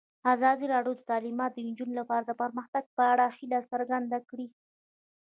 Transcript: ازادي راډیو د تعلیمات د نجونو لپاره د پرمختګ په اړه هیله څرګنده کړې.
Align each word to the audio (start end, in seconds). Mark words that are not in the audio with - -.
ازادي 0.33 0.65
راډیو 0.73 0.93
د 0.97 1.01
تعلیمات 1.11 1.51
د 1.53 1.59
نجونو 1.67 1.93
لپاره 1.99 2.23
د 2.25 2.31
پرمختګ 2.41 2.83
په 2.97 3.03
اړه 3.11 3.25
هیله 3.37 3.59
څرګنده 3.71 4.19
کړې. 4.29 4.47